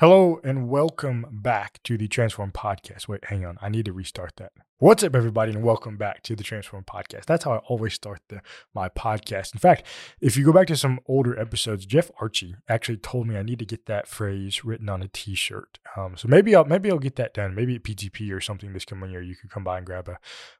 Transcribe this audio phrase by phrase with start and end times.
[0.00, 3.08] Hello and welcome back to the Transform Podcast.
[3.08, 3.58] Wait, hang on.
[3.60, 4.52] I need to restart that.
[4.80, 7.24] What's up, everybody, and welcome back to the Transform Podcast.
[7.24, 8.40] That's how I always start the,
[8.72, 9.52] my podcast.
[9.52, 9.84] In fact,
[10.20, 13.58] if you go back to some older episodes, Jeff Archie actually told me I need
[13.58, 15.80] to get that phrase written on a T-shirt.
[15.96, 17.56] Um, so maybe I'll maybe I'll get that done.
[17.56, 20.18] Maybe at PTP or something this coming year, you could come by and grab a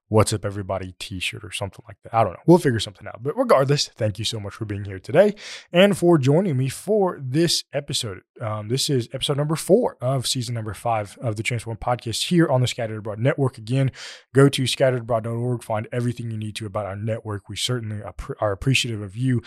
[0.09, 2.13] What's Up Everybody T-shirt or something like that.
[2.13, 2.41] I don't know.
[2.45, 3.23] We'll figure something out.
[3.23, 5.37] But regardless, thank you so much for being here today
[5.73, 8.23] and for joining me for this episode.
[8.41, 12.49] Um, this is episode number four of season number five of the Transform Podcast here
[12.49, 13.59] on the Scattered Abroad Network.
[13.59, 13.93] Again.
[14.35, 17.49] Go to scatteredabroad.org, find everything you need to about our network.
[17.49, 18.03] We certainly
[18.41, 19.43] are appreciative of you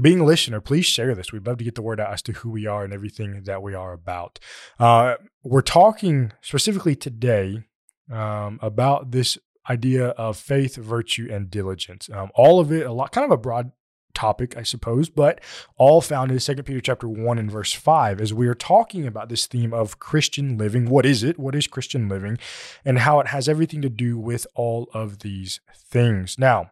[0.00, 1.32] being a listener, please share this.
[1.32, 3.62] We'd love to get the word out as to who we are and everything that
[3.62, 4.38] we are about.
[4.78, 7.64] Uh, we're talking specifically today
[8.10, 9.36] um, about this
[9.68, 12.08] idea of faith, virtue, and diligence.
[12.12, 13.72] Um, all of it, a lot, kind of a broad
[14.14, 15.40] topic, I suppose, but
[15.76, 19.28] all found in 2 Peter chapter 1 and verse 5 as we are talking about
[19.28, 20.88] this theme of Christian living.
[20.88, 21.38] What is it?
[21.38, 22.38] What is Christian living?
[22.84, 26.38] And how it has everything to do with all of these things.
[26.38, 26.70] Now,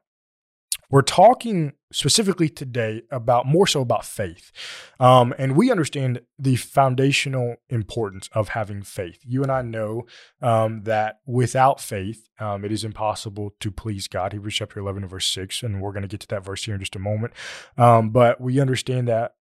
[0.91, 4.52] we're talking specifically today about more so about faith.
[4.98, 9.20] Um, and we understand the foundational importance of having faith.
[9.24, 10.06] You and I know
[10.41, 14.33] um, that without faith, um, it is impossible to please God.
[14.33, 15.62] Hebrews chapter 11 verse 6.
[15.62, 17.33] And we're going to get to that verse here in just a moment.
[17.77, 19.34] Um, but we understand that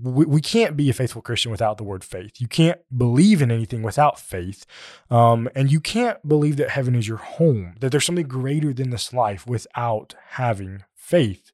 [0.00, 2.40] we, we can't be a faithful Christian without the word faith.
[2.40, 4.66] You can't believe in anything without faith.
[5.10, 8.90] Um, and you can't believe that heaven is your home, that there's something greater than
[8.90, 11.50] this life without having faith.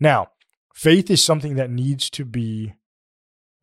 [0.00, 0.28] Now,
[0.74, 2.74] faith is something that needs to be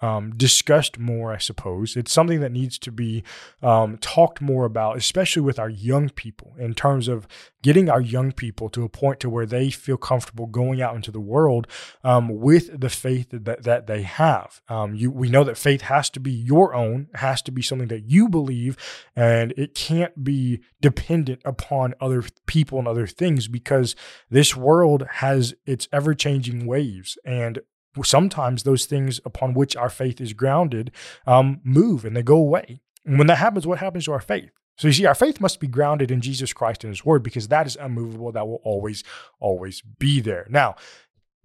[0.02, 1.96] um, discussed more, I suppose.
[1.96, 3.24] It's something that needs to be
[3.62, 7.28] um, talked more about, especially with our young people, in terms of
[7.62, 11.12] getting our young people to a point to where they feel comfortable going out into
[11.12, 11.68] the world
[12.04, 14.62] um, with the faith that, that they have.
[14.70, 17.90] Um, you, we know that faith has to be your own, has to be something
[17.90, 18.78] that you believe,
[19.16, 23.96] and it can't be dependent upon other people and other things because
[24.30, 27.18] this world has its ever changing waves.
[27.26, 27.60] And
[28.04, 30.92] sometimes those things upon which our faith is grounded
[31.26, 32.82] um, move and they go away.
[33.06, 34.52] And when that happens, what happens to our faith?
[34.78, 37.50] So you see, our faith must be grounded in Jesus Christ and His Word because
[37.50, 38.32] that is unmovable.
[38.32, 39.04] That will always,
[39.40, 40.48] always be there.
[40.50, 40.76] Now,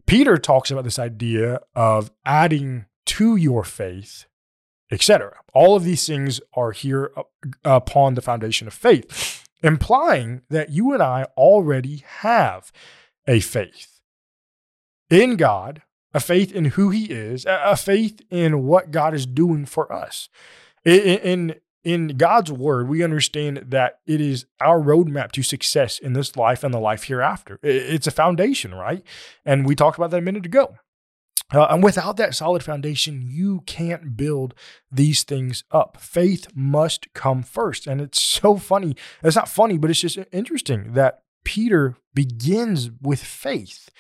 [0.07, 4.27] Peter talks about this idea of adding to your faith,
[4.91, 5.39] etc.
[5.53, 7.13] All of these things are here
[7.65, 12.71] upon the foundation of faith, implying that you and I already have
[13.27, 14.01] a faith
[15.11, 15.83] in God
[16.15, 20.29] a faith in who he is, a faith in what God is doing for us.
[20.85, 26.37] In, in God's word, we understand that it is our roadmap to success in this
[26.37, 27.59] life and the life hereafter.
[27.63, 29.03] It's a foundation, right?
[29.45, 30.77] And we talked about that a minute ago.
[31.53, 34.55] Uh, and without that solid foundation, you can't build
[34.91, 35.99] these things up.
[36.01, 37.87] Faith must come first.
[37.87, 38.97] And it's so funny.
[39.23, 43.91] It's not funny, but it's just interesting that Peter begins with faith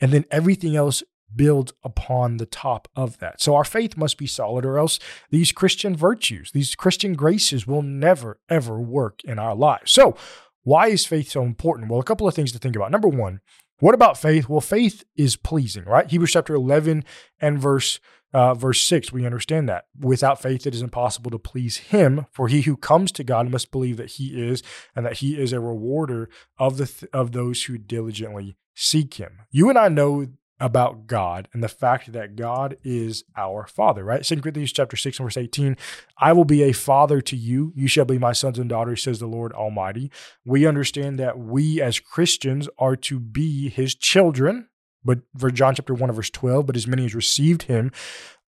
[0.00, 3.40] and then everything else build upon the top of that.
[3.40, 4.98] So our faith must be solid, or else
[5.30, 9.92] these Christian virtues, these Christian graces will never, ever work in our lives.
[9.92, 10.16] So,
[10.64, 11.90] why is faith so important?
[11.90, 12.90] Well, a couple of things to think about.
[12.90, 13.40] Number one,
[13.80, 14.48] what about faith?
[14.48, 16.10] Well, faith is pleasing, right?
[16.10, 17.04] Hebrews chapter 11
[17.40, 18.00] and verse
[18.32, 19.86] uh, verse 6, we understand that.
[19.98, 23.70] Without faith, it is impossible to please him, for he who comes to God must
[23.70, 24.62] believe that he is,
[24.94, 26.28] and that he is a rewarder
[26.58, 29.40] of, the th- of those who diligently seek him.
[29.50, 30.26] You and I know
[30.60, 34.24] about God and the fact that God is our Father, right?
[34.24, 35.76] Second Corinthians chapter 6 and verse 18,
[36.18, 37.72] I will be a father to you.
[37.76, 40.10] You shall be my sons and daughters, says the Lord Almighty.
[40.44, 44.68] We understand that we as Christians are to be his children.
[45.04, 47.92] But for John chapter 1 verse 12, but as many as received him,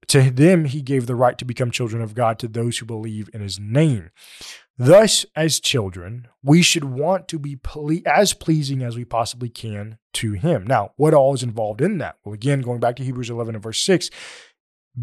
[0.09, 3.31] to them he gave the right to become children of God to those who believe
[3.33, 4.11] in his name.
[4.83, 9.99] Thus, as children, we should want to be ple- as pleasing as we possibly can
[10.15, 10.67] to Him.
[10.67, 12.17] Now, what all is involved in that?
[12.25, 14.09] Well, again, going back to Hebrews 11 and verse 6,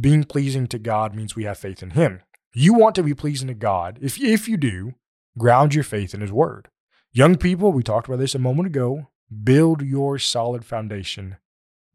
[0.01, 2.21] being pleasing to God means we have faith in Him.
[2.55, 4.00] You want to be pleasing to God.
[4.01, 4.95] If, if you do,
[5.38, 6.69] ground your faith in His Word.
[7.13, 9.09] Young people, we talked about this a moment ago,
[9.44, 11.38] build your solid foundation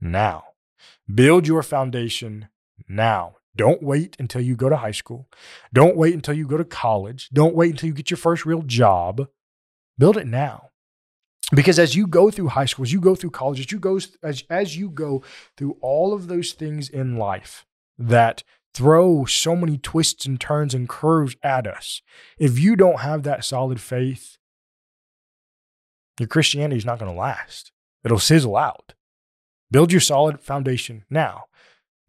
[0.00, 0.44] now.
[1.12, 2.46] Build your foundation
[2.88, 3.38] now.
[3.54, 5.28] Don't wait until you go to high school.
[5.72, 7.28] Don't wait until you go to college.
[7.30, 9.28] Don't wait until you get your first real job.
[9.98, 10.70] Build it now.
[11.54, 13.98] Because as you go through high school, as you go through college, as you go
[14.22, 15.22] as, as you go
[15.56, 17.66] through all of those things in life
[17.98, 22.00] that throw so many twists and turns and curves at us,
[22.38, 24.38] if you don't have that solid faith,
[26.18, 27.70] your Christianity is not going to last.
[28.02, 28.94] It'll sizzle out.
[29.70, 31.44] Build your solid foundation now.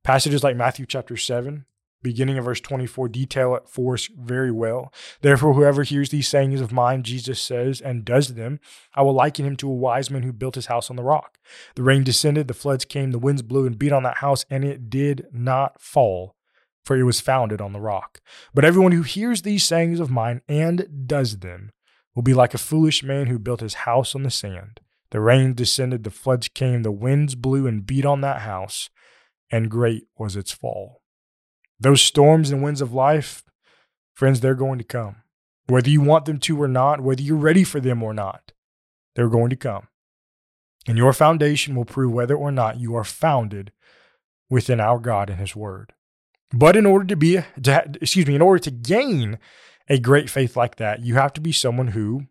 [0.04, 1.66] Passages like Matthew chapter 7,
[2.02, 4.92] beginning of verse 24, detail it for us very well.
[5.22, 8.60] Therefore, whoever hears these sayings of mine, Jesus says, and does them,
[8.94, 11.38] I will liken him to a wise man who built his house on the rock.
[11.76, 14.66] The rain descended, the floods came, the winds blew and beat on that house, and
[14.66, 16.36] it did not fall,
[16.84, 18.20] for it was founded on the rock.
[18.54, 21.72] But everyone who hears these sayings of mine and does them
[22.14, 24.82] will be like a foolish man who built his house on the sand.
[25.12, 28.90] The rain descended, the floods came, the winds blew and beat on that house,
[29.54, 31.04] and great was its fall.
[31.80, 33.44] Those storms and winds of life,
[34.16, 35.18] friends, they're going to come.
[35.68, 38.52] Whether you want them to or not, whether you're ready for them or not,
[39.16, 39.90] they're going to come.
[40.88, 43.72] And your foundation will prove whether or not you are founded
[44.50, 45.94] within our God and His Word.
[46.52, 49.38] But in order to be, to, excuse me, in order to gain
[49.88, 52.24] a great faith like that, you have to be someone who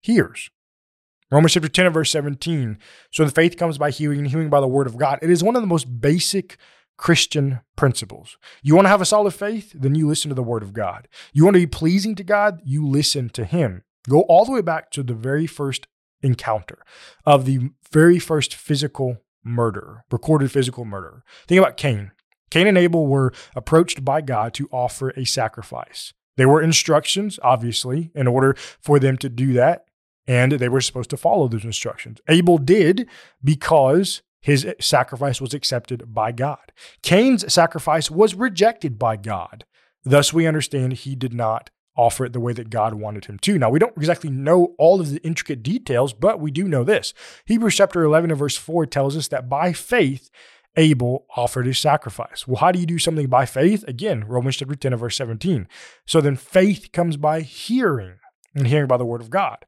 [0.00, 0.48] hears.
[1.30, 2.78] Romans chapter 10 and verse 17.
[3.10, 5.18] So the faith comes by hearing and hearing by the word of God.
[5.20, 6.56] It is one of the most basic
[6.96, 8.38] Christian principles.
[8.62, 9.72] You want to have a solid faith?
[9.74, 11.06] Then you listen to the word of God.
[11.34, 12.60] You want to be pleasing to God?
[12.64, 13.82] You listen to him.
[14.08, 15.86] Go all the way back to the very first
[16.22, 16.78] encounter
[17.26, 21.24] of the very first physical murder, recorded physical murder.
[21.46, 22.10] Think about Cain.
[22.50, 26.14] Cain and Abel were approached by God to offer a sacrifice.
[26.38, 29.84] There were instructions, obviously, in order for them to do that
[30.28, 32.20] and they were supposed to follow those instructions.
[32.28, 33.08] Abel did
[33.42, 36.70] because his sacrifice was accepted by God.
[37.02, 39.64] Cain's sacrifice was rejected by God.
[40.04, 43.58] Thus, we understand he did not offer it the way that God wanted him to.
[43.58, 47.12] Now, we don't exactly know all of the intricate details, but we do know this.
[47.46, 50.30] Hebrews chapter 11 and verse 4 tells us that by faith,
[50.76, 52.46] Abel offered his sacrifice.
[52.46, 53.82] Well, how do you do something by faith?
[53.88, 55.66] Again, Romans chapter 10 and verse 17.
[56.06, 58.14] So then faith comes by hearing,
[58.54, 59.64] and hearing by the word of God.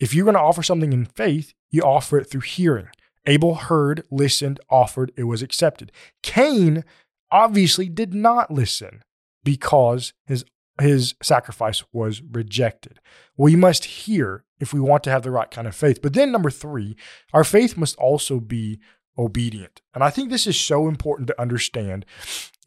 [0.00, 2.88] If you're going to offer something in faith, you offer it through hearing.
[3.26, 5.92] Abel heard, listened, offered, it was accepted.
[6.22, 6.84] Cain
[7.30, 9.02] obviously did not listen
[9.44, 10.44] because his
[10.80, 13.00] his sacrifice was rejected.
[13.36, 16.00] We must hear if we want to have the right kind of faith.
[16.00, 16.96] But then number 3,
[17.34, 18.80] our faith must also be
[19.18, 19.82] obedient.
[19.94, 22.06] And I think this is so important to understand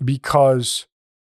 [0.04, 0.86] because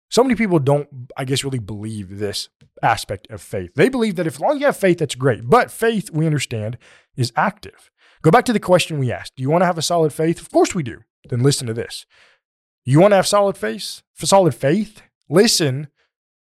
[0.09, 0.87] so many people don't,
[1.17, 2.49] I guess, really believe this
[2.81, 3.73] aspect of faith.
[3.75, 5.49] They believe that if long as you have faith, that's great.
[5.49, 6.77] But faith, we understand,
[7.15, 7.89] is active.
[8.21, 9.35] Go back to the question we asked.
[9.35, 10.39] Do you want to have a solid faith?
[10.39, 11.01] Of course we do.
[11.29, 12.05] Then listen to this.
[12.83, 14.03] You want to have solid faith?
[14.13, 15.87] For solid faith, listen,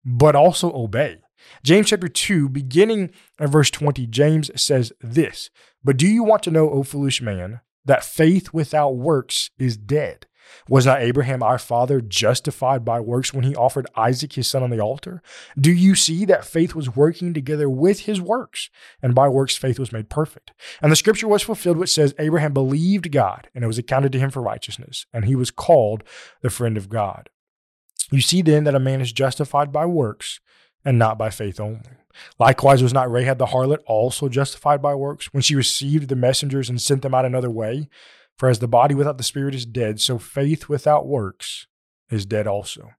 [0.05, 1.23] but also obey.
[1.65, 3.11] James chapter 2, beginning
[3.41, 5.51] at verse 20, James says this
[5.83, 10.27] But do you want to know, O foolish man, that faith without works is dead?
[10.69, 14.71] Was not Abraham our father justified by works when he offered Isaac his son on
[14.71, 15.23] the altar?
[15.59, 18.71] Do you see that faith was working together with his works?
[19.03, 20.53] And by works, faith was made perfect.
[20.83, 24.19] And the scripture was fulfilled, which says, Abraham believed God, and it was accounted to
[24.19, 26.05] him for righteousness, and he was called
[26.43, 27.31] the friend of God.
[28.11, 30.41] You see then that a man is justified by works
[30.85, 31.83] and not by faith only.
[32.39, 36.69] Likewise, was not Rahab the harlot also justified by works when she received the messengers
[36.69, 37.89] and sent them out another way?
[38.38, 41.67] For as the body without the spirit is dead, so faith without works
[42.08, 42.93] is dead also.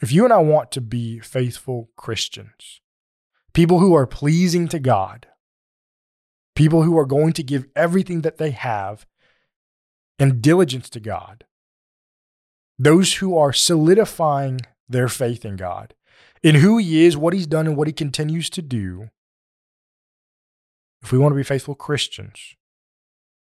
[0.00, 2.80] If you and I want to be faithful Christians,
[3.52, 5.26] people who are pleasing to God,
[6.54, 9.06] people who are going to give everything that they have
[10.18, 11.44] and diligence to God,
[12.78, 15.94] those who are solidifying their faith in God,
[16.42, 19.10] in who He is, what He's done, and what He continues to do,
[21.02, 22.56] if we want to be faithful Christians,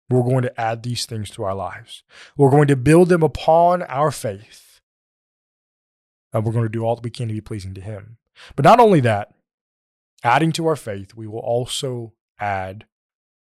[0.09, 2.03] we're going to add these things to our lives.
[2.35, 4.81] We're going to build them upon our faith.
[6.33, 8.17] And we're going to do all that we can to be pleasing to Him.
[8.55, 9.33] But not only that,
[10.23, 12.85] adding to our faith, we will also add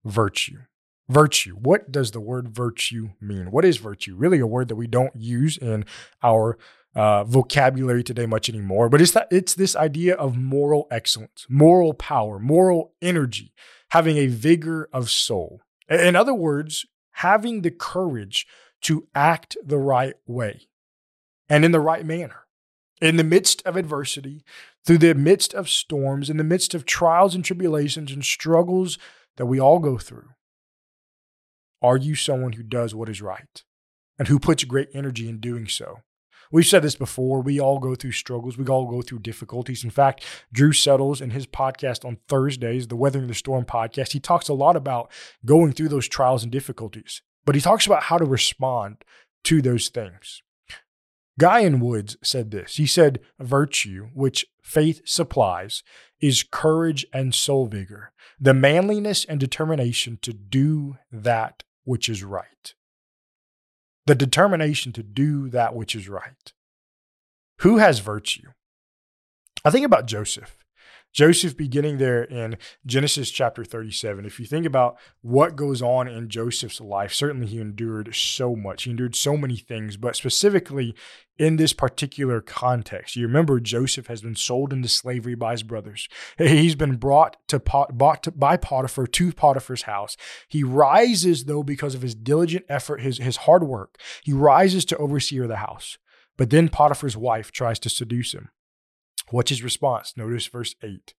[0.03, 0.59] virtue.
[1.07, 1.55] Virtue.
[1.55, 3.51] What does the word virtue mean?
[3.51, 4.15] What is virtue?
[4.15, 5.85] Really, a word that we don't use in
[6.21, 6.57] our
[6.93, 8.89] uh, vocabulary today much anymore.
[8.89, 13.53] But it's that it's this idea of moral excellence, moral power, moral energy
[13.91, 15.61] having a vigor of soul.
[15.89, 18.45] In other words, having the courage
[18.81, 20.67] to act the right way
[21.49, 22.45] and in the right manner.
[23.01, 24.43] In the midst of adversity,
[24.85, 28.97] through the midst of storms, in the midst of trials and tribulations and struggles
[29.37, 30.29] that we all go through,
[31.81, 33.63] are you someone who does what is right
[34.17, 36.01] and who puts great energy in doing so?
[36.51, 37.41] We've said this before.
[37.41, 38.57] We all go through struggles.
[38.57, 39.83] We all go through difficulties.
[39.83, 44.19] In fact, Drew Settles in his podcast on Thursdays, the Weathering the Storm podcast, he
[44.19, 45.11] talks a lot about
[45.45, 49.03] going through those trials and difficulties, but he talks about how to respond
[49.43, 50.41] to those things.
[51.39, 51.79] Guy N.
[51.79, 52.75] Woods said this.
[52.75, 55.83] He said, Virtue, which faith supplies,
[56.19, 62.73] is courage and soul vigor, the manliness and determination to do that which is right.
[64.09, 66.51] The determination to do that which is right.
[67.59, 68.49] Who has virtue?
[69.63, 70.57] I think about Joseph.
[71.19, 74.23] Joseph beginning there in Genesis chapter 37.
[74.23, 78.83] If you think about what goes on in Joseph's life, certainly he endured so much.
[78.83, 80.95] He endured so many things, but specifically
[81.37, 86.07] in this particular context, you remember Joseph has been sold into slavery by his brothers.
[86.37, 90.15] He's been brought to pot, bought to, by Potiphar to Potiphar's house.
[90.47, 93.99] He rises though because of his diligent effort, his his hard work.
[94.23, 95.97] He rises to overseer the house.
[96.37, 98.51] But then Potiphar's wife tries to seduce him.
[99.31, 100.13] What's his response?
[100.15, 101.13] Notice verse 8.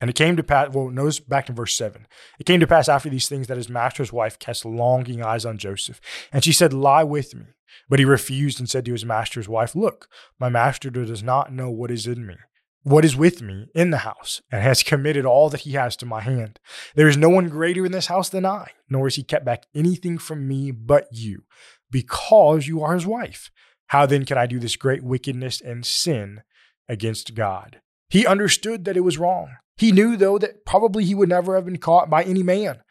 [0.00, 2.06] And it came to pass, well, notice back in verse 7.
[2.38, 5.58] It came to pass after these things that his master's wife cast longing eyes on
[5.58, 6.00] Joseph.
[6.32, 7.44] And she said, Lie with me.
[7.88, 11.70] But he refused and said to his master's wife, Look, my master does not know
[11.70, 12.36] what is in me,
[12.82, 16.06] what is with me in the house, and has committed all that he has to
[16.06, 16.58] my hand.
[16.94, 19.66] There is no one greater in this house than I, nor has he kept back
[19.74, 21.44] anything from me but you,
[21.90, 23.50] because you are his wife.
[23.88, 26.42] How then can I do this great wickedness and sin
[26.90, 27.80] against God.
[28.10, 29.56] He understood that it was wrong.
[29.76, 32.82] He knew, though, that probably he would never have been caught by any man,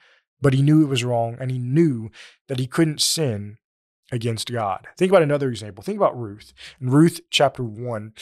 [0.42, 2.10] but he knew it was wrong and he knew
[2.48, 3.58] that he couldn't sin
[4.12, 4.88] against God.
[4.98, 5.84] Think about another example.
[5.84, 6.54] Think about Ruth.
[6.82, 8.14] In Ruth chapter 1,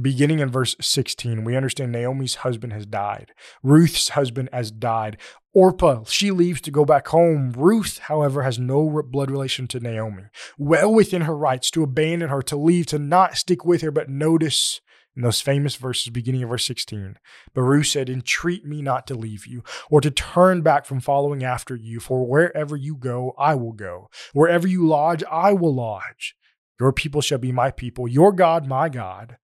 [0.00, 3.32] beginning in verse 16, we understand Naomi's husband has died.
[3.62, 5.18] Ruth's husband has died.
[5.52, 7.52] Orpah, she leaves to go back home.
[7.52, 10.24] Ruth, however, has no blood relation to Naomi.
[10.58, 14.10] Well within her rights to abandon her, to leave, to not stick with her, but
[14.10, 14.80] notice
[15.16, 17.16] in those famous verses beginning of verse 16.
[17.54, 21.42] But Ruth said, Entreat me not to leave you, or to turn back from following
[21.42, 24.10] after you, for wherever you go, I will go.
[24.34, 26.36] Wherever you lodge, I will lodge.
[26.78, 29.38] Your people shall be my people, your God, my God.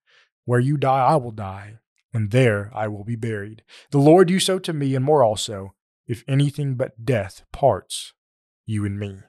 [0.44, 1.78] Where you die, I will die,
[2.12, 3.62] and there I will be buried.
[3.90, 5.74] The Lord do so to me, and more also,
[6.06, 8.12] if anything but death parts
[8.66, 9.20] you and me.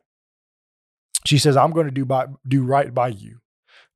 [1.26, 3.40] She says, I'm going to do, by, do right by you,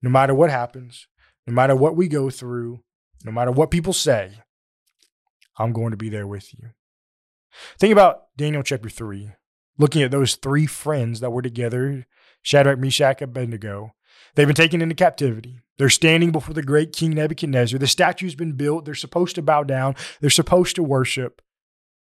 [0.02, 1.08] no matter what happens,
[1.48, 2.82] no matter what we go through,
[3.24, 4.34] no matter what people say,
[5.58, 6.70] I'm going to be there with you.
[7.80, 9.32] Think about Daniel chapter 3,
[9.78, 12.06] looking at those three friends that were together
[12.44, 13.94] Shadrach, Meshach, and Abednego.
[14.36, 15.62] They've been taken into captivity.
[15.78, 17.80] They're standing before the great King Nebuchadnezzar.
[17.80, 18.86] The statue's been built.
[18.86, 19.96] They're supposed to bow down.
[20.22, 21.42] They're supposed to worship,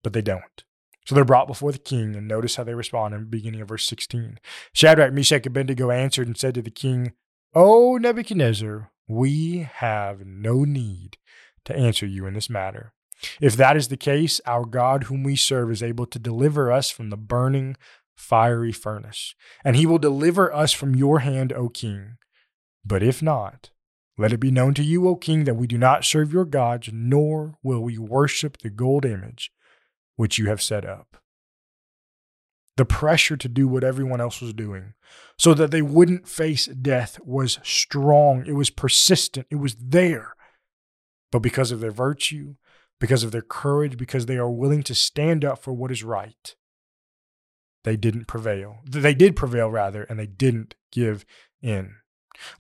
[0.03, 0.65] but they don't.
[1.07, 3.69] So they're brought before the king, and notice how they respond in the beginning of
[3.69, 4.41] verse 16.
[4.73, 7.13] Shadrach, Meshach, and Abednego answered and said to the king,
[7.55, 11.19] O Nebuchadnezzar, we have no need
[11.65, 12.93] to answer you in this matter.
[13.41, 16.91] If that is the case, our God, whom we serve, is able to deliver us
[16.91, 17.77] from the burning,
[18.17, 19.35] fiery furnace,
[19.65, 22.17] and he will deliver us from your hand, O king.
[22.85, 23.71] But if not,
[24.19, 26.91] let it be known to you, O king, that we do not serve your gods,
[26.93, 29.51] nor will we worship the gold image
[30.17, 31.19] which you have set up
[32.77, 34.95] the pressure to do what everyone else was doing
[35.39, 38.45] so that they wouldn't face death was strong.
[38.47, 39.47] It was persistent.
[39.51, 40.35] It was there.
[41.33, 42.57] But because of their virtue,
[43.01, 46.55] because of their courage, because they are willing to stand up for what is right,
[47.85, 48.79] they didn't prevail.
[48.85, 51.25] They did prevail, rather, and they didn't give
[51.63, 51.97] in.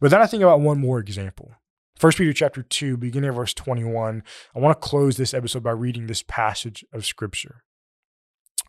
[0.01, 1.53] But then I think about one more example.
[2.01, 4.23] 1 Peter chapter 2, beginning of verse 21.
[4.55, 7.65] I want to close this episode by reading this passage of scripture.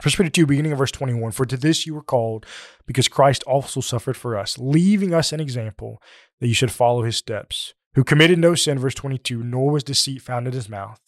[0.01, 2.45] First Peter 2, beginning of verse 21 For to this you were called,
[2.85, 6.01] because Christ also suffered for us, leaving us an example
[6.39, 10.21] that you should follow his steps, who committed no sin, verse 22, nor was deceit
[10.21, 11.01] found in his mouth,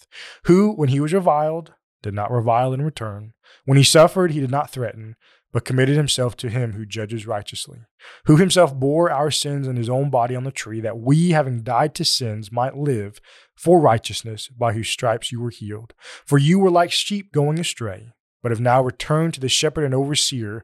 [0.46, 3.34] who, when he was reviled, did not revile in return.
[3.65, 5.15] When he suffered, he did not threaten,
[5.51, 7.79] but committed himself to him who judges righteously,
[8.25, 11.62] who himself bore our sins in his own body on the tree, that we, having
[11.62, 13.19] died to sins, might live
[13.55, 15.93] for righteousness, by whose stripes you were healed.
[16.25, 19.93] For you were like sheep going astray but have now returned to the shepherd and
[19.93, 20.63] overseer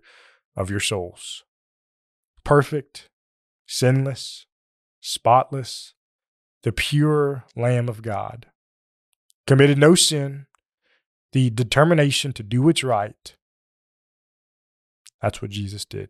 [0.55, 1.43] of your souls.
[2.43, 3.09] Perfect,
[3.65, 4.45] sinless,
[5.01, 5.93] spotless,
[6.63, 8.47] the pure Lamb of God.
[9.47, 10.47] Committed no sin,
[11.31, 13.35] the determination to do what's right.
[15.21, 16.09] That's what Jesus did.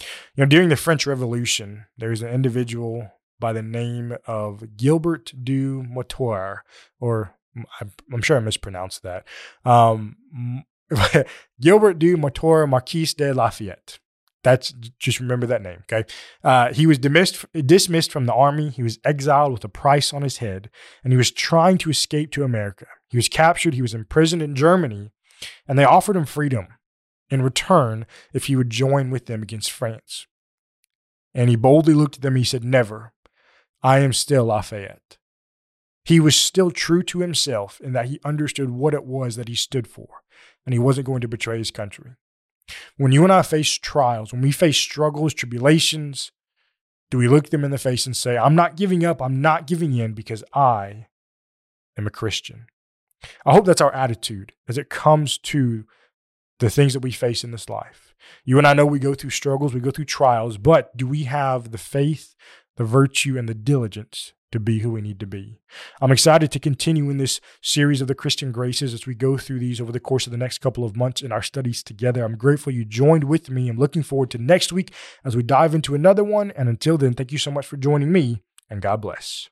[0.00, 5.82] You know, during the French Revolution, there's an individual by the name of Gilbert du
[5.82, 6.62] Motier,
[7.00, 7.34] or
[8.12, 9.26] I'm sure I mispronounced that.
[9.64, 10.16] Um,
[11.60, 13.98] Gilbert du Motier Marquis de Lafayette.
[14.42, 16.08] That's just remember that name, okay?
[16.42, 18.70] Uh, he was dismissed, dismissed from the army.
[18.70, 20.70] He was exiled with a price on his head,
[21.04, 22.86] and he was trying to escape to America.
[23.10, 23.74] He was captured.
[23.74, 25.10] He was imprisoned in Germany,
[25.68, 26.68] and they offered him freedom
[27.28, 30.26] in return if he would join with them against France.
[31.34, 32.36] And he boldly looked at them.
[32.36, 33.12] He said, "Never.
[33.82, 35.18] I am still Lafayette."
[36.04, 39.54] He was still true to himself in that he understood what it was that he
[39.54, 40.22] stood for,
[40.64, 42.12] and he wasn't going to betray his country.
[42.96, 46.32] When you and I face trials, when we face struggles, tribulations,
[47.10, 49.66] do we look them in the face and say, I'm not giving up, I'm not
[49.66, 51.06] giving in because I
[51.98, 52.66] am a Christian?
[53.44, 55.84] I hope that's our attitude as it comes to
[56.60, 58.14] the things that we face in this life.
[58.44, 61.24] You and I know we go through struggles, we go through trials, but do we
[61.24, 62.34] have the faith,
[62.76, 65.60] the virtue, and the diligence to be who we need to be.
[66.00, 69.60] I'm excited to continue in this series of the Christian graces as we go through
[69.60, 72.24] these over the course of the next couple of months in our studies together.
[72.24, 73.68] I'm grateful you joined with me.
[73.68, 74.92] I'm looking forward to next week
[75.24, 76.50] as we dive into another one.
[76.52, 79.48] And until then, thank you so much for joining me, and God bless.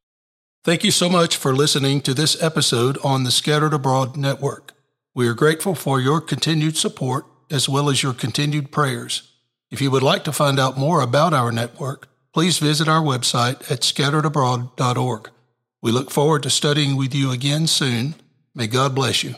[0.64, 4.74] Thank you so much for listening to this episode on the Scattered Abroad Network.
[5.14, 9.32] We are grateful for your continued support as well as your continued prayers.
[9.70, 13.70] If you would like to find out more about our network, please visit our website
[13.70, 15.30] at scatteredabroad.org.
[15.80, 18.14] We look forward to studying with you again soon.
[18.54, 19.36] May God bless you.